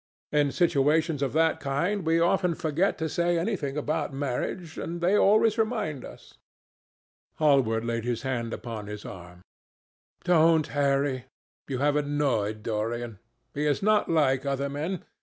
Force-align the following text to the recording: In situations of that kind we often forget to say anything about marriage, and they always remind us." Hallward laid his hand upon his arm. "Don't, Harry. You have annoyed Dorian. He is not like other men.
In 0.31 0.51
situations 0.51 1.21
of 1.21 1.31
that 1.33 1.59
kind 1.59 2.03
we 2.03 2.19
often 2.19 2.55
forget 2.55 2.97
to 2.97 3.07
say 3.07 3.37
anything 3.37 3.77
about 3.77 4.11
marriage, 4.11 4.75
and 4.75 4.99
they 4.99 5.15
always 5.15 5.59
remind 5.59 6.03
us." 6.03 6.33
Hallward 7.35 7.85
laid 7.85 8.03
his 8.03 8.23
hand 8.23 8.51
upon 8.51 8.87
his 8.87 9.05
arm. 9.05 9.43
"Don't, 10.23 10.65
Harry. 10.73 11.25
You 11.67 11.77
have 11.85 11.95
annoyed 11.95 12.63
Dorian. 12.63 13.19
He 13.53 13.67
is 13.67 13.83
not 13.83 14.09
like 14.09 14.43
other 14.43 14.69
men. 14.69 15.03